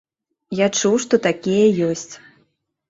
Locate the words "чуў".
0.81-0.97